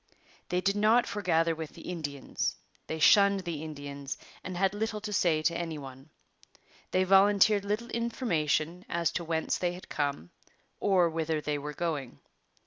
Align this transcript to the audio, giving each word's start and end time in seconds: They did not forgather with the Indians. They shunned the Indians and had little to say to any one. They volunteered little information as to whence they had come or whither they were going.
They 0.49 0.61
did 0.61 0.75
not 0.75 1.05
forgather 1.05 1.53
with 1.53 1.73
the 1.73 1.83
Indians. 1.83 2.55
They 2.87 2.97
shunned 2.97 3.41
the 3.41 3.61
Indians 3.63 4.17
and 4.43 4.57
had 4.57 4.73
little 4.73 4.99
to 4.99 5.13
say 5.13 5.43
to 5.43 5.55
any 5.55 5.77
one. 5.77 6.09
They 6.89 7.03
volunteered 7.03 7.65
little 7.65 7.89
information 7.91 8.83
as 8.89 9.11
to 9.11 9.23
whence 9.23 9.59
they 9.59 9.73
had 9.73 9.89
come 9.89 10.31
or 10.79 11.07
whither 11.07 11.39
they 11.39 11.59
were 11.59 11.73
going. 11.75 12.17